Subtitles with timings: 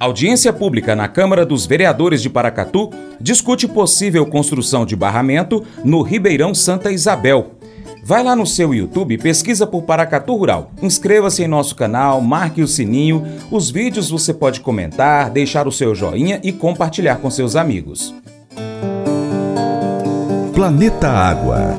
[0.00, 6.54] Audiência pública na Câmara dos Vereadores de Paracatu discute possível construção de barramento no Ribeirão
[6.54, 7.54] Santa Isabel.
[8.04, 10.70] Vai lá no seu YouTube, pesquisa por Paracatu Rural.
[10.80, 13.26] Inscreva-se em nosso canal, marque o sininho.
[13.50, 18.14] Os vídeos você pode comentar, deixar o seu joinha e compartilhar com seus amigos.
[20.54, 21.76] Planeta Água.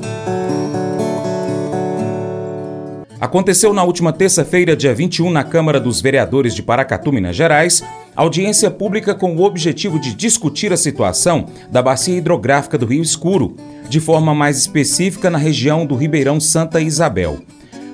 [3.20, 7.84] Aconteceu na última terça-feira, dia 21, na Câmara dos Vereadores de Paracatu, Minas Gerais,
[8.22, 13.56] audiência pública com o objetivo de discutir a situação da bacia hidrográfica do Rio Escuro,
[13.88, 17.40] de forma mais específica na região do Ribeirão Santa Isabel.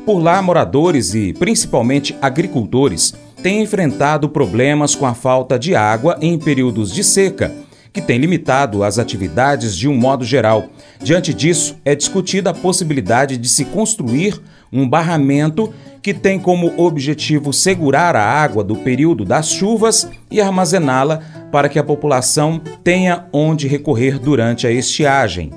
[0.03, 6.39] Por lá, moradores e principalmente agricultores têm enfrentado problemas com a falta de água em
[6.39, 7.53] períodos de seca,
[7.94, 10.69] que tem limitado as atividades de um modo geral.
[10.99, 14.41] Diante disso, é discutida a possibilidade de se construir
[14.75, 21.21] um barramento que tem como objetivo segurar a água do período das chuvas e armazená-la
[21.52, 25.52] para que a população tenha onde recorrer durante a estiagem.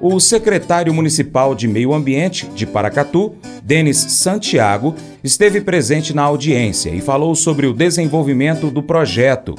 [0.00, 7.00] O secretário municipal de Meio Ambiente de Paracatu, Denis Santiago, esteve presente na audiência e
[7.00, 9.54] falou sobre o desenvolvimento do projeto.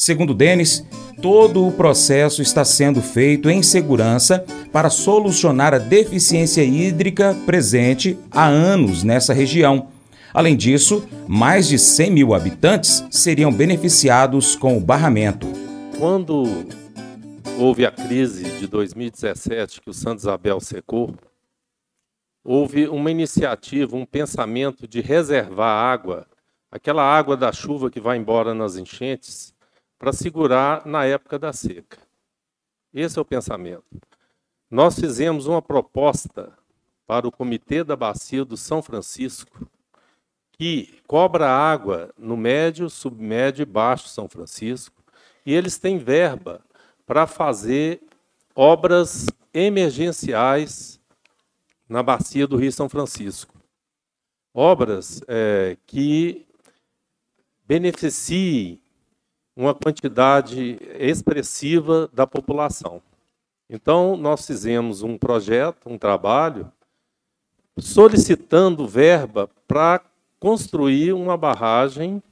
[0.00, 0.82] Segundo Denis,
[1.20, 8.46] todo o processo está sendo feito em segurança para solucionar a deficiência hídrica presente há
[8.46, 9.88] anos nessa região.
[10.32, 15.46] Além disso, mais de 100 mil habitantes seriam beneficiados com o barramento.
[15.98, 16.44] Quando
[17.58, 21.14] houve a crise de 2017 que o Santa Isabel secou,
[22.42, 26.26] houve uma iniciativa, um pensamento de reservar água,
[26.72, 29.49] aquela água da chuva que vai embora nas enchentes,
[30.00, 31.98] para segurar na época da seca.
[32.92, 33.84] Esse é o pensamento.
[34.70, 36.56] Nós fizemos uma proposta
[37.06, 39.68] para o Comitê da Bacia do São Francisco,
[40.52, 45.04] que cobra água no médio, submédio e baixo São Francisco,
[45.44, 46.64] e eles têm verba
[47.04, 48.00] para fazer
[48.54, 50.98] obras emergenciais
[51.86, 53.54] na bacia do Rio São Francisco.
[54.54, 56.46] Obras é, que
[57.66, 58.80] beneficiem
[59.60, 63.02] uma quantidade expressiva da população.
[63.68, 66.72] Então, nós fizemos um projeto, um trabalho,
[67.76, 70.00] solicitando verba para
[70.38, 72.22] construir uma barragem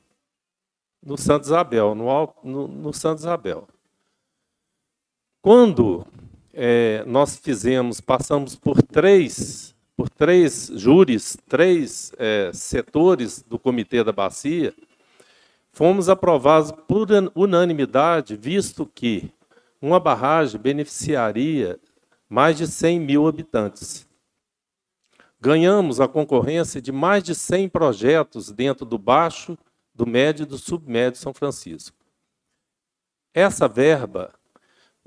[1.04, 3.68] no Santa Isabel, no, no, no Santa Isabel.
[5.42, 6.06] Quando
[6.54, 14.12] é, nós fizemos, passamos por três, por três júris, três é, setores do Comitê da
[14.12, 14.74] Bacia,
[15.72, 19.30] fomos aprovados por unanimidade, visto que
[19.80, 21.78] uma barragem beneficiaria
[22.28, 24.06] mais de 100 mil habitantes.
[25.40, 29.56] Ganhamos a concorrência de mais de 100 projetos dentro do Baixo,
[29.94, 31.96] do Médio e do Submédio São Francisco.
[33.32, 34.32] Essa verba,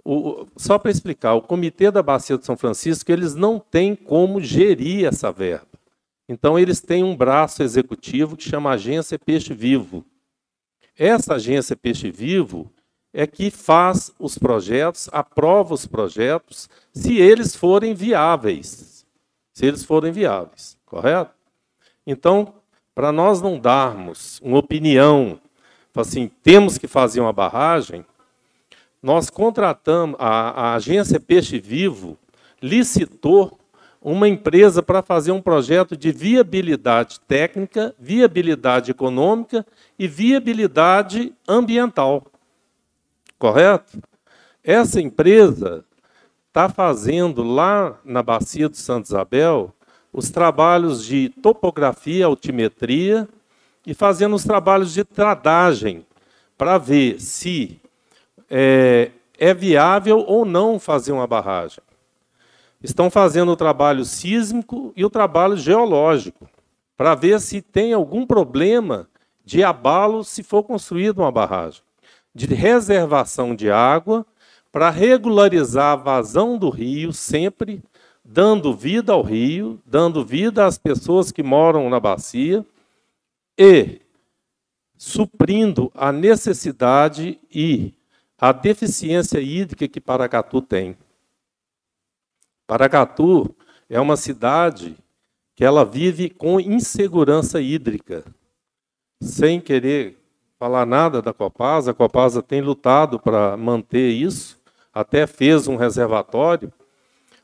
[0.04, 4.40] o, só para explicar, o Comitê da Bacia de São Francisco, eles não têm como
[4.40, 5.68] gerir essa verba.
[6.30, 10.06] Então, eles têm um braço executivo que chama Agência Peixe Vivo,
[10.98, 12.72] essa agência Peixe Vivo
[13.14, 19.06] é que faz os projetos, aprova os projetos, se eles forem viáveis.
[19.54, 21.34] Se eles forem viáveis, correto?
[22.08, 22.54] Então,
[22.96, 25.40] para nós não darmos uma opinião,
[25.94, 28.06] assim, temos que fazer uma barragem,
[29.02, 32.18] nós contratamos, a, a agência Peixe Vivo
[32.62, 33.60] licitou
[34.02, 39.66] uma empresa para fazer um projeto de viabilidade técnica, viabilidade econômica
[39.98, 42.26] e viabilidade ambiental.
[43.38, 44.02] Correto?
[44.64, 45.86] Essa empresa
[46.48, 49.74] está fazendo lá na Bacia do Santo Isabel
[50.12, 53.30] os trabalhos de topografia, altimetria
[53.86, 56.06] e fazendo os trabalhos de tradagem
[56.58, 57.80] para ver se
[58.50, 61.82] é, é viável ou não fazer uma barragem
[62.84, 66.50] estão fazendo o trabalho sísmico e o trabalho geológico,
[66.98, 69.08] para ver se tem algum problema
[69.44, 71.82] de abalo se for construída uma barragem,
[72.34, 74.26] de reservação de água,
[74.72, 77.84] para regularizar a vazão do rio, sempre
[78.24, 82.66] dando vida ao rio, dando vida às pessoas que moram na bacia
[83.58, 84.00] e
[84.98, 87.94] suprindo a necessidade e
[88.38, 90.96] a deficiência hídrica que Paracatu tem.
[92.72, 93.54] Paracatu
[93.90, 94.96] é uma cidade
[95.58, 98.24] que ela vive com insegurança hídrica.
[99.22, 100.18] Sem querer
[100.58, 104.58] falar nada da Copasa, a Copasa tem lutado para manter isso,
[104.94, 106.72] até fez um reservatório.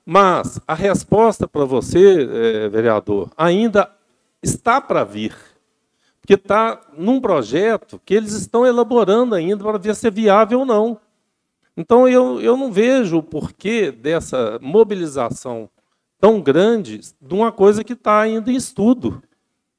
[0.05, 3.93] Mas a resposta para você, eh, vereador, ainda
[4.41, 5.35] está para vir.
[6.25, 10.65] que está num projeto que eles estão elaborando ainda para ver se é viável ou
[10.65, 10.99] não.
[11.77, 15.69] Então, eu, eu não vejo o porquê dessa mobilização
[16.19, 19.21] tão grande de uma coisa que está ainda em estudo,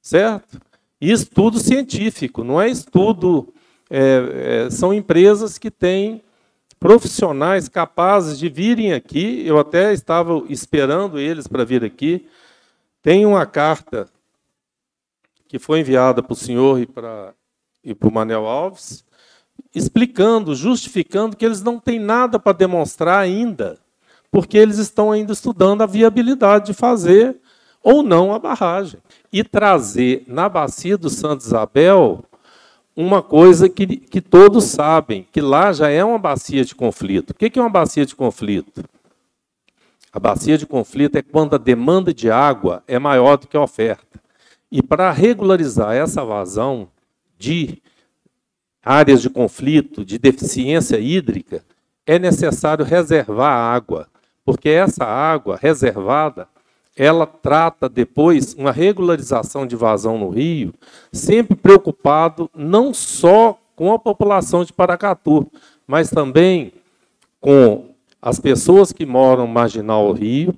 [0.01, 0.61] certo?
[1.01, 3.53] E estudo científico, não é estudo.
[3.91, 6.23] É, é, são empresas que têm
[6.79, 9.43] profissionais capazes de virem aqui.
[9.45, 12.29] Eu até estava esperando eles para vir aqui.
[13.03, 14.09] Tem uma carta
[15.49, 17.35] que foi enviada para o senhor e para,
[17.83, 19.05] e para o Manel Alves,
[19.75, 23.79] explicando, justificando que eles não têm nada para demonstrar ainda,
[24.31, 27.37] porque eles estão ainda estudando a viabilidade de fazer
[27.83, 29.01] ou não a barragem.
[29.33, 32.25] E trazer na bacia do Santa Isabel
[32.97, 37.31] uma coisa que, que todos sabem, que lá já é uma bacia de conflito.
[37.31, 38.85] O que é uma bacia de conflito?
[40.13, 43.63] A bacia de conflito é quando a demanda de água é maior do que a
[43.63, 44.21] oferta.
[44.71, 46.89] E para regularizar essa vazão
[47.39, 47.81] de
[48.85, 51.63] áreas de conflito, de deficiência hídrica,
[52.07, 54.09] é necessário reservar água,
[54.45, 56.49] porque essa água reservada,
[56.97, 60.73] ela trata depois uma regularização de vazão no rio,
[61.13, 65.47] sempre preocupado não só com a população de Paracatu,
[65.87, 66.73] mas também
[67.41, 67.91] com
[68.21, 70.55] as pessoas que moram marginal ao rio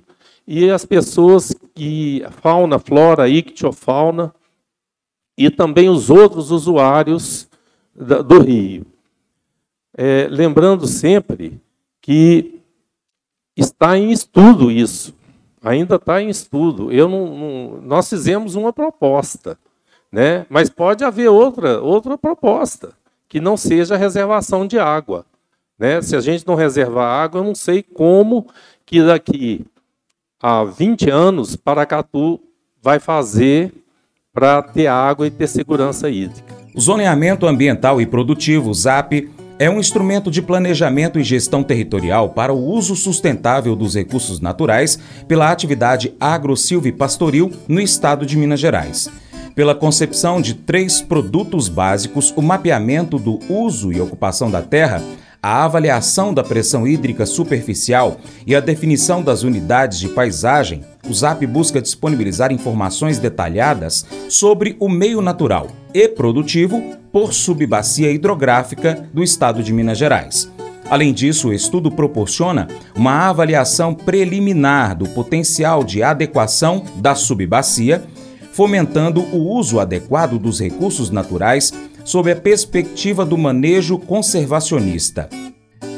[0.46, 4.32] e as pessoas que fauna, flora, ictiofauna
[5.36, 7.49] e também os outros usuários
[8.00, 8.86] do rio.
[9.96, 11.60] É, lembrando sempre
[12.00, 12.60] que
[13.56, 15.14] está em estudo isso,
[15.62, 16.90] ainda está em estudo.
[16.90, 19.58] Eu não, não, nós fizemos uma proposta,
[20.10, 20.46] né?
[20.48, 22.92] mas pode haver outra, outra proposta,
[23.28, 25.26] que não seja reservação de água.
[25.78, 26.00] Né?
[26.00, 28.46] Se a gente não reservar água, eu não sei como
[28.86, 29.64] que daqui
[30.40, 32.40] a 20 anos Paracatu
[32.82, 33.72] vai fazer
[34.32, 36.59] para ter água e ter segurança hídrica.
[36.78, 39.28] Zoneamento ambiental e produtivo, ZAP,
[39.58, 44.98] é um instrumento de planejamento e gestão territorial para o uso sustentável dos recursos naturais
[45.26, 49.10] pela atividade agro-silvipastoril no estado de Minas Gerais.
[49.54, 55.02] Pela concepção de três produtos básicos, o mapeamento do uso e ocupação da terra,
[55.42, 61.46] a avaliação da pressão hídrica superficial e a definição das unidades de paisagem, o ZAP
[61.46, 69.62] busca disponibilizar informações detalhadas sobre o meio natural e produtivo por subbacia hidrográfica do estado
[69.62, 70.50] de Minas Gerais.
[70.90, 78.02] Além disso, o estudo proporciona uma avaliação preliminar do potencial de adequação da subbacia,
[78.52, 81.72] fomentando o uso adequado dos recursos naturais
[82.04, 85.28] sob a perspectiva do manejo conservacionista.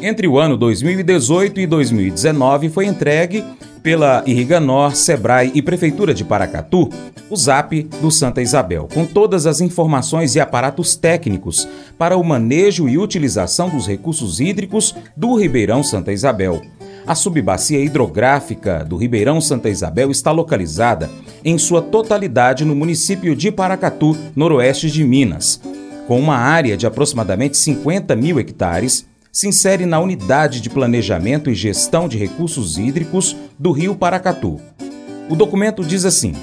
[0.01, 3.45] Entre o ano 2018 e 2019 foi entregue
[3.83, 6.89] pela Irriganor, Sebrae e Prefeitura de Paracatu
[7.33, 11.67] o ZAP do Santa Isabel, com todas as informações e aparatos técnicos
[11.97, 16.61] para o manejo e utilização dos recursos hídricos do Ribeirão Santa Isabel.
[17.07, 21.11] A subbacia hidrográfica do Ribeirão Santa Isabel está localizada
[21.43, 25.61] em sua totalidade no município de Paracatu, noroeste de Minas
[26.07, 31.55] com uma área de aproximadamente 50 mil hectares, se insere na Unidade de Planejamento e
[31.55, 34.61] Gestão de Recursos Hídricos do Rio Paracatu.
[35.31, 36.35] O documento diz assim: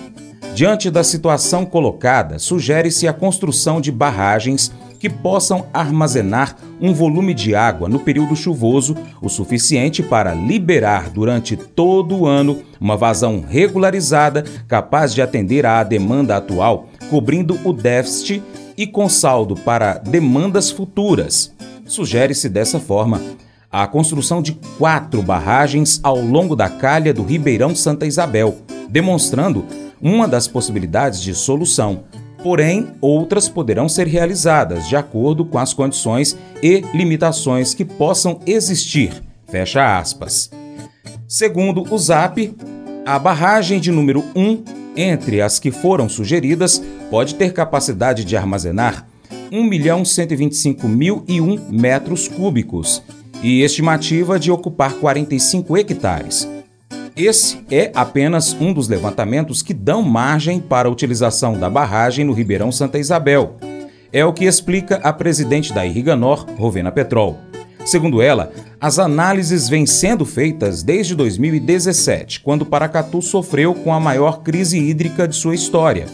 [0.56, 7.56] Diante da situação colocada, sugere-se a construção de barragens que possam armazenar um volume de
[7.56, 14.44] água no período chuvoso o suficiente para liberar durante todo o ano uma vazão regularizada
[14.68, 18.44] capaz de atender à demanda atual, cobrindo o déficit
[18.80, 21.54] e com saldo para demandas futuras.
[21.86, 23.22] Sugere-se dessa forma
[23.70, 28.56] a construção de quatro barragens ao longo da calha do Ribeirão Santa Isabel,
[28.90, 29.66] demonstrando
[30.02, 32.06] uma das possibilidades de solução.
[32.42, 39.12] Porém, outras poderão ser realizadas de acordo com as condições e limitações que possam existir.
[39.50, 40.50] Fecha aspas.
[41.28, 42.56] Segundo o ZAP,
[43.06, 49.06] a barragem de número 1 entre as que foram sugeridas, pode ter capacidade de armazenar
[49.52, 53.02] 1.125.001 metros cúbicos
[53.42, 56.48] e estimativa de ocupar 45 hectares.
[57.16, 62.34] Esse é apenas um dos levantamentos que dão margem para a utilização da barragem no
[62.34, 63.58] Ribeirão Santa Isabel.
[64.12, 67.38] É o que explica a presidente da Irriganor, Rovena Petrol.
[67.86, 74.42] Segundo ela, as análises vêm sendo feitas desde 2017, quando Paracatu sofreu com a maior
[74.42, 76.06] crise hídrica de sua história.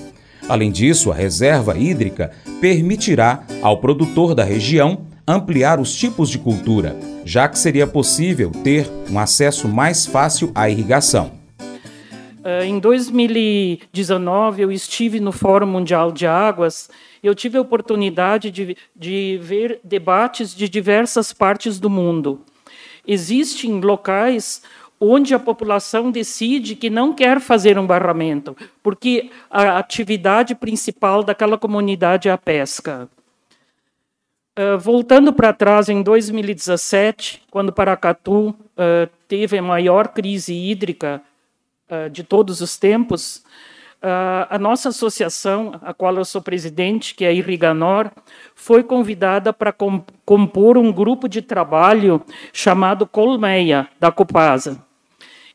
[0.48, 6.96] Além disso, a reserva hídrica permitirá ao produtor da região ampliar os tipos de cultura,
[7.26, 11.32] já que seria possível ter um acesso mais fácil à irrigação.
[12.44, 16.90] Eh, em 2019, eu estive no Fórum Mundial de Águas
[17.26, 22.42] eu tive a oportunidade de, de ver debates de diversas partes do mundo.
[23.08, 24.62] Existem locais
[25.00, 31.58] onde a população decide que não quer fazer um barramento, porque a atividade principal daquela
[31.58, 33.10] comunidade é a pesca.
[34.58, 38.56] Uh, voltando para trás, em 2017, quando Paracatu uh,
[39.28, 41.22] teve a maior crise hídrica
[41.90, 43.44] uh, de todos os tempos,
[44.50, 48.12] a nossa associação, a qual eu sou presidente, que é a Irriganor,
[48.54, 49.74] foi convidada para
[50.26, 52.22] compor um grupo de trabalho
[52.54, 54.84] chamado Colmeia, da Copasa.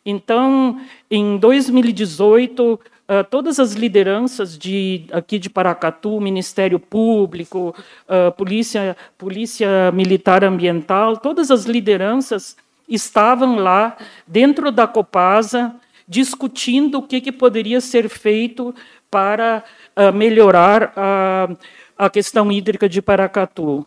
[0.04, 0.80] Então,
[1.10, 2.80] em 2018,
[3.10, 7.74] Uh, todas as lideranças de, aqui de Paracatu, Ministério Público,
[8.08, 12.56] uh, Polícia, Polícia Militar Ambiental, todas as lideranças
[12.88, 13.96] estavam lá
[14.28, 15.74] dentro da Copasa
[16.10, 18.74] discutindo o que, que poderia ser feito
[19.08, 19.62] para
[19.96, 21.48] uh, melhorar a,
[21.96, 23.86] a questão hídrica de Paracatu.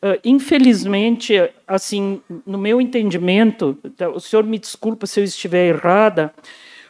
[0.00, 1.34] Uh, infelizmente,
[1.68, 6.32] assim, no meu entendimento, tá, o senhor me desculpa se eu estiver errada,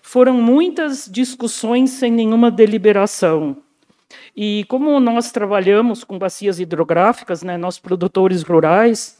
[0.01, 3.57] foram muitas discussões sem nenhuma deliberação.
[4.37, 9.19] E como nós trabalhamos com bacias hidrográficas, né, nós produtores rurais,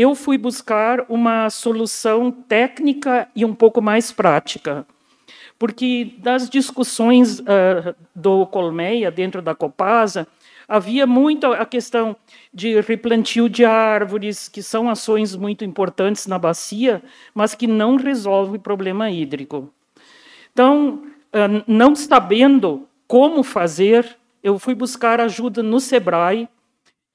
[0.00, 4.86] eu fui buscar uma solução técnica e um pouco mais prática.
[5.58, 10.24] Porque das discussões uh, do Colmeia dentro da Copasa,
[10.68, 12.14] havia muito a questão
[12.54, 17.02] de replantio de árvores, que são ações muito importantes na bacia,
[17.34, 19.68] mas que não resolvem o problema hídrico.
[20.52, 21.02] Então,
[21.66, 26.48] não sabendo como fazer, eu fui buscar ajuda no Sebrae,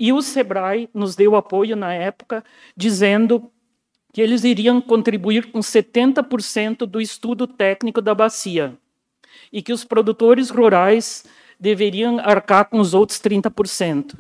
[0.03, 2.43] e o Sebrae nos deu apoio na época,
[2.75, 3.50] dizendo
[4.12, 8.77] que eles iriam contribuir com 70% do estudo técnico da bacia
[9.50, 11.24] e que os produtores rurais
[11.57, 14.19] deveriam arcar com os outros 30%.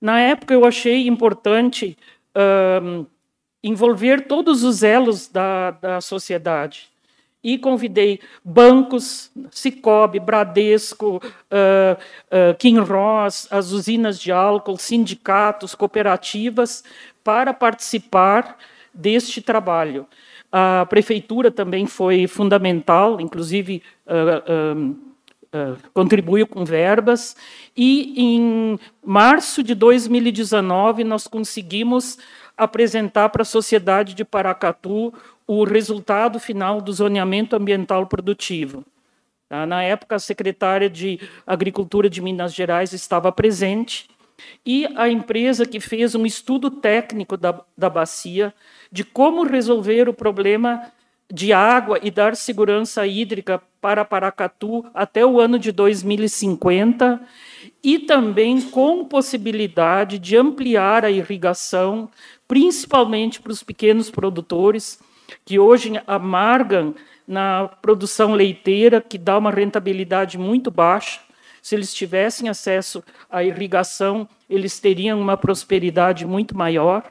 [0.00, 1.98] Na época, eu achei importante
[3.60, 6.91] envolver todos os elos da, da sociedade
[7.42, 11.98] e convidei bancos, Cicobi, Bradesco, uh,
[12.30, 16.84] uh, as usinas de álcool, sindicatos, cooperativas,
[17.24, 18.56] para participar
[18.94, 20.06] deste trabalho.
[20.50, 25.12] A prefeitura também foi fundamental, inclusive uh,
[25.92, 27.36] contribuiu com verbas,
[27.76, 32.18] e em março de 2019 nós conseguimos
[32.56, 35.12] apresentar para a sociedade de Paracatu
[35.60, 38.84] o resultado final do zoneamento ambiental produtivo.
[39.48, 39.66] Tá?
[39.66, 44.08] Na época, a secretária de Agricultura de Minas Gerais estava presente
[44.64, 48.54] e a empresa que fez um estudo técnico da, da bacia
[48.90, 50.90] de como resolver o problema
[51.30, 57.20] de água e dar segurança hídrica para Paracatu até o ano de 2050
[57.82, 62.08] e também com possibilidade de ampliar a irrigação,
[62.46, 65.00] principalmente para os pequenos produtores,
[65.44, 66.94] que hoje amargam
[67.26, 71.20] na produção leiteira, que dá uma rentabilidade muito baixa.
[71.62, 77.10] Se eles tivessem acesso à irrigação, eles teriam uma prosperidade muito maior.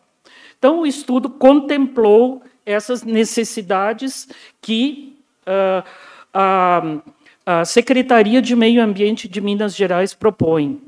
[0.59, 4.27] Então, o estudo contemplou essas necessidades
[4.61, 5.83] que uh,
[6.33, 7.01] a,
[7.45, 10.79] a Secretaria de Meio Ambiente de Minas Gerais propõe.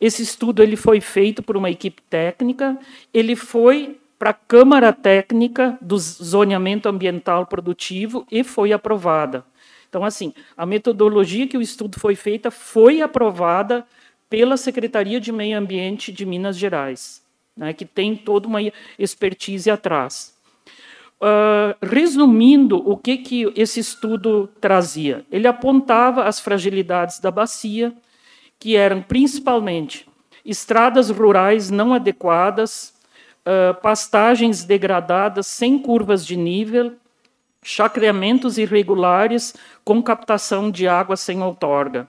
[0.00, 2.78] Esse estudo ele foi feito por uma equipe técnica,
[3.12, 9.44] ele foi para a Câmara Técnica do Zoneamento Ambiental Produtivo e foi aprovada.
[9.88, 13.84] Então, assim, a metodologia que o estudo foi feita foi aprovada
[14.30, 17.20] pela Secretaria de Meio Ambiente de Minas Gerais,
[17.56, 18.60] né, que tem toda uma
[18.96, 20.38] expertise atrás.
[21.20, 25.26] Uh, resumindo, o que, que esse estudo trazia?
[25.32, 27.92] Ele apontava as fragilidades da bacia,
[28.56, 30.06] que eram principalmente
[30.44, 33.01] estradas rurais não adequadas,
[33.82, 36.96] pastagens degradadas sem curvas de nível,
[37.62, 42.08] chacreamentos irregulares com captação de água sem outorga,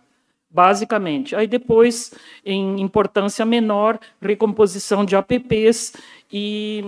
[0.49, 1.35] basicamente.
[1.35, 2.13] Aí depois,
[2.45, 5.93] em importância menor, recomposição de APPs
[6.31, 6.83] e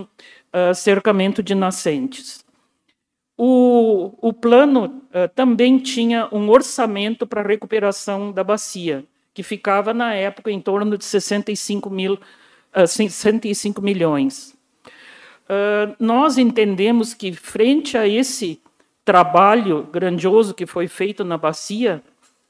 [0.52, 2.44] uh, cercamento de nascentes.
[3.38, 10.14] O, o plano uh, também tinha um orçamento para recuperação da bacia, que ficava, na
[10.14, 12.18] época, em torno de 65 mil
[12.84, 14.56] 105 milhões.
[15.48, 18.60] Uh, nós entendemos que, frente a esse
[19.04, 22.02] trabalho grandioso que foi feito na bacia,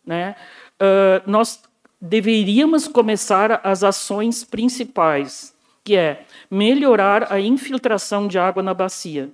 [0.05, 0.35] né,
[0.81, 1.63] uh, nós
[2.01, 5.55] deveríamos começar as ações principais,
[5.85, 9.29] que é melhorar a infiltração de água na bacia.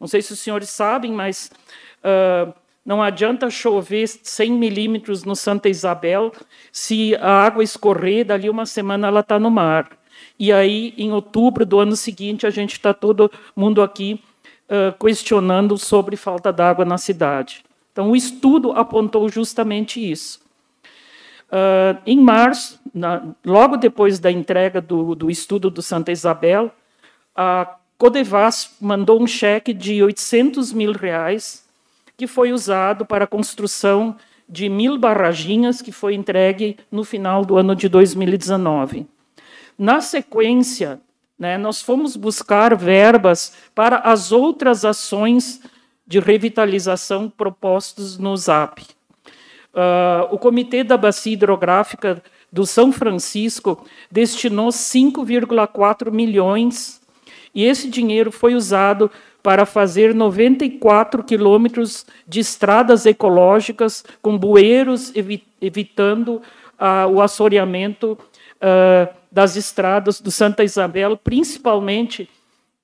[0.00, 1.50] Não sei se os senhores sabem, mas
[2.02, 2.52] uh,
[2.86, 6.30] Não adianta chover 100 milímetros no Santa Isabel,
[6.70, 9.95] se a água escorrer, dali uma semana ela está no mar.
[10.38, 14.20] E aí, em outubro do ano seguinte, a gente está todo mundo aqui
[14.68, 17.64] uh, questionando sobre falta d'água na cidade.
[17.92, 20.40] Então, o estudo apontou justamente isso.
[21.46, 26.70] Uh, em março, na, logo depois da entrega do, do estudo do Santa Isabel,
[27.34, 31.64] a Codevas mandou um cheque de 800 mil reais
[32.16, 34.16] que foi usado para a construção
[34.48, 39.06] de mil barraginhas, que foi entregue no final do ano de 2019.
[39.78, 41.00] Na sequência,
[41.38, 45.60] né, nós fomos buscar verbas para as outras ações
[46.06, 48.80] de revitalização propostas no ZAP.
[49.74, 57.02] Uh, o Comitê da Bacia Hidrográfica do São Francisco destinou 5,4 milhões
[57.54, 59.10] e esse dinheiro foi usado
[59.42, 65.12] para fazer 94 quilômetros de estradas ecológicas com bueiros,
[65.60, 66.42] evitando
[66.80, 68.18] uh, o assoreamento
[68.56, 72.26] uh, das estradas do Santa Isabel, principalmente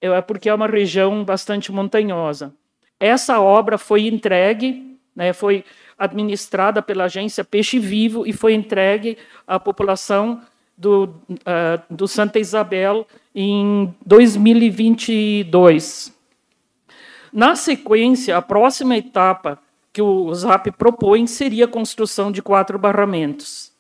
[0.04, 2.52] uh, porque é uma região bastante montanhosa.
[3.00, 5.64] Essa obra foi entregue, né, foi
[5.99, 9.16] administrada pela agência Peixe Vivo e foi entregue
[9.47, 10.42] à população
[10.76, 16.14] do, uh, do Santa Isabel em 2022.
[17.32, 19.59] Na sequência, a próxima etapa
[19.90, 23.73] que o ZAP propõe seria a construção de quatro barramentos.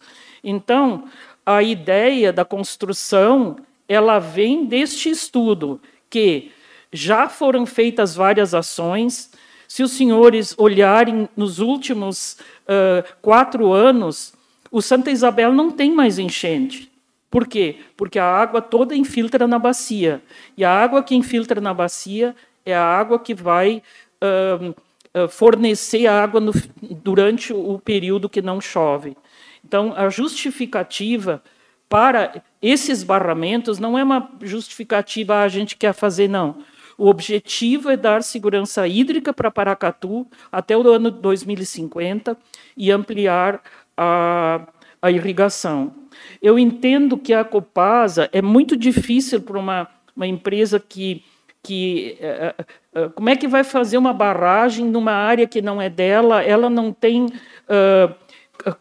[0.42, 1.04] Então,
[1.44, 3.56] a ideia da construção
[3.88, 6.50] ela vem deste estudo, que
[6.92, 9.30] já foram feitas várias ações.
[9.66, 14.32] Se os senhores olharem nos últimos uh, quatro anos,
[14.70, 16.90] o Santa Isabel não tem mais enchente.
[17.30, 17.76] Por quê?
[17.96, 20.22] Porque a água toda infiltra na bacia.
[20.56, 23.82] E a água que infiltra na bacia é a água que vai
[24.22, 29.16] uh, fornecer água no, durante o período que não chove.
[29.64, 31.42] Então, a justificativa
[31.88, 36.56] para esses barramentos não é uma justificativa ah, a gente quer fazer, não.
[36.96, 42.36] O objetivo é dar segurança hídrica para Paracatu até o ano 2050
[42.76, 43.62] e ampliar
[43.96, 44.66] a,
[45.00, 45.92] a irrigação.
[46.40, 51.24] Eu entendo que a Copasa é muito difícil para uma, uma empresa que
[51.62, 55.80] que eh, eh, eh, como é que vai fazer uma barragem numa área que não
[55.80, 56.42] é dela?
[56.42, 58.14] Ela não tem uh,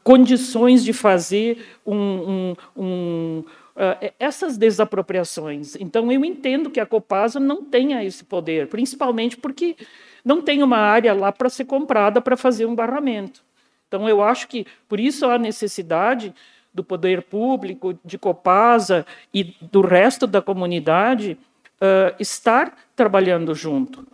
[0.04, 3.44] condições de fazer um, um, um,
[3.76, 5.76] uh, essas desapropriações.
[5.76, 9.76] Então, eu entendo que a Copasa não tenha esse poder, principalmente porque
[10.24, 13.44] não tem uma área lá para ser comprada para fazer um barramento.
[13.88, 16.34] Então, eu acho que por isso há necessidade
[16.74, 21.38] do poder público, de Copasa e do resto da comunidade
[21.82, 24.08] uh, estar trabalhando junto.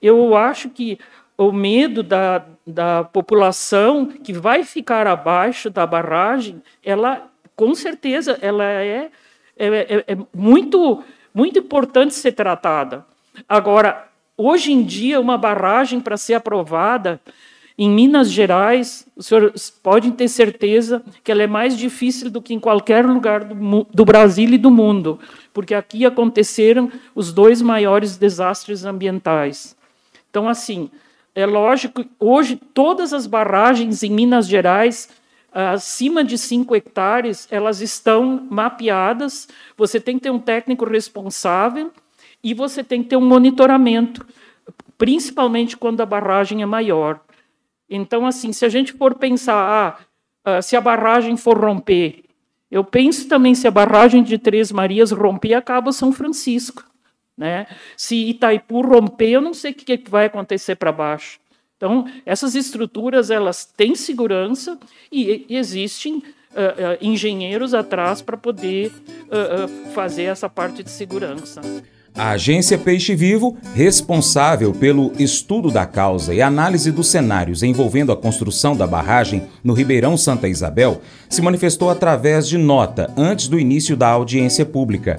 [0.00, 0.98] Eu acho que
[1.38, 8.64] o medo da, da população que vai ficar abaixo da barragem, ela com certeza ela
[8.64, 9.10] é,
[9.56, 11.02] é, é, é muito
[11.34, 13.06] muito importante ser tratada.
[13.48, 17.20] Agora, hoje em dia, uma barragem para ser aprovada
[17.78, 22.52] em Minas Gerais, os senhores podem ter certeza que ela é mais difícil do que
[22.52, 25.18] em qualquer lugar do, do Brasil e do mundo,
[25.54, 29.74] porque aqui aconteceram os dois maiores desastres ambientais.
[30.30, 30.90] Então, assim,
[31.34, 35.08] é lógico, hoje todas as barragens em Minas Gerais
[35.52, 39.48] acima de 5 hectares, elas estão mapeadas.
[39.76, 41.92] Você tem que ter um técnico responsável
[42.42, 44.26] e você tem que ter um monitoramento,
[44.96, 47.20] principalmente quando a barragem é maior.
[47.88, 49.98] Então, assim, se a gente for pensar, ah,
[50.44, 52.24] ah, se a barragem for romper,
[52.70, 56.82] eu penso também se a barragem de Três Marias romper, acaba São Francisco.
[57.42, 57.66] Né?
[57.96, 61.40] Se Itaipu romper, eu não sei o que vai acontecer para baixo.
[61.76, 64.78] Então, essas estruturas elas têm segurança
[65.10, 66.24] e, e existem uh, uh,
[67.00, 71.60] engenheiros atrás para poder uh, fazer essa parte de segurança.
[72.14, 78.16] A agência Peixe Vivo, responsável pelo estudo da causa e análise dos cenários envolvendo a
[78.16, 83.96] construção da barragem no Ribeirão Santa Isabel, se manifestou através de nota antes do início
[83.96, 85.18] da audiência pública.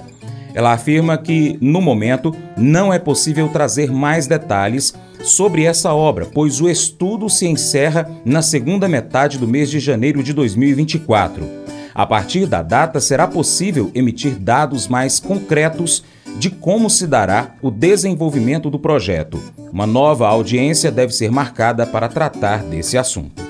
[0.54, 6.62] Ela afirma que, no momento, não é possível trazer mais detalhes sobre essa obra, pois
[6.62, 11.64] o estudo se encerra na segunda metade do mês de janeiro de 2024.
[11.96, 16.04] A partir da data, será possível emitir dados mais concretos
[16.38, 19.40] de como se dará o desenvolvimento do projeto.
[19.72, 23.44] Uma nova audiência deve ser marcada para tratar desse assunto.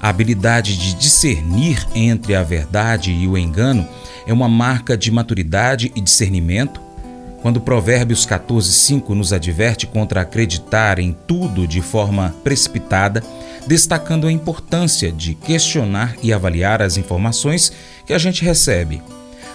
[0.00, 3.88] A habilidade de discernir entre a verdade e o engano
[4.26, 6.80] é uma marca de maturidade e discernimento.
[7.42, 13.22] Quando Provérbios 14:5 nos adverte contra acreditar em tudo de forma precipitada,
[13.66, 17.72] destacando a importância de questionar e avaliar as informações
[18.06, 19.02] que a gente recebe.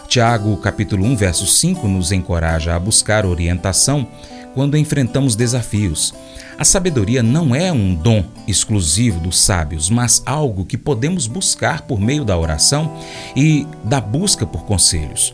[0.07, 4.07] Tiago, capítulo 1, verso 5 nos encoraja a buscar orientação
[4.53, 6.13] quando enfrentamos desafios.
[6.59, 12.01] A sabedoria não é um dom exclusivo dos sábios, mas algo que podemos buscar por
[12.01, 12.97] meio da oração
[13.33, 15.33] e da busca por conselhos.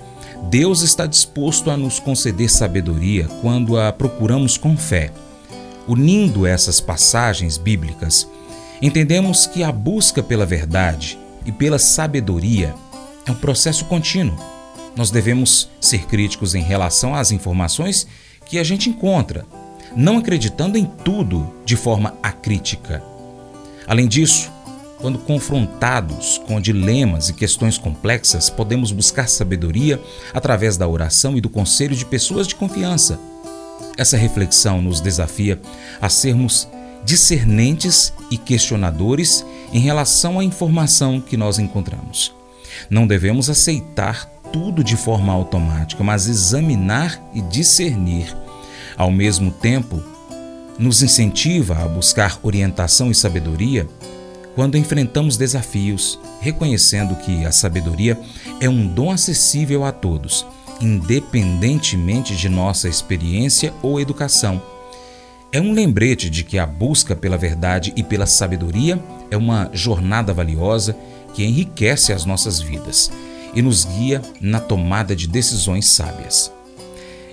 [0.52, 5.12] Deus está disposto a nos conceder sabedoria quando a procuramos com fé.
[5.88, 8.30] Unindo essas passagens bíblicas,
[8.80, 12.76] entendemos que a busca pela verdade e pela sabedoria
[13.26, 14.38] é um processo contínuo.
[14.96, 18.06] Nós devemos ser críticos em relação às informações
[18.46, 19.44] que a gente encontra,
[19.96, 23.02] não acreditando em tudo de forma acrítica.
[23.88, 24.52] Além disso,
[25.00, 30.02] quando confrontados com dilemas e questões complexas, podemos buscar sabedoria
[30.34, 33.20] através da oração e do conselho de pessoas de confiança.
[33.98, 35.60] Essa reflexão nos desafia
[36.02, 36.68] a sermos
[37.04, 42.34] discernentes e questionadores em relação à informação que nós encontramos.
[42.90, 48.36] Não devemos aceitar tudo de forma automática, mas examinar e discernir.
[48.98, 50.02] Ao mesmo tempo,
[50.80, 53.88] nos incentiva a buscar orientação e sabedoria
[54.56, 58.18] quando enfrentamos desafios, reconhecendo que a sabedoria
[58.62, 60.46] é um dom acessível a todos,
[60.80, 64.62] independentemente de nossa experiência ou educação.
[65.52, 70.34] É um lembrete de que a busca pela verdade e pela sabedoria é uma jornada
[70.34, 70.96] valiosa
[71.34, 73.12] que enriquece as nossas vidas
[73.54, 76.55] e nos guia na tomada de decisões sábias.